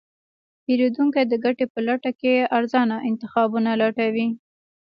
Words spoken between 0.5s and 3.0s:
پیرودونکی د ګټې په لټه کې ارزانه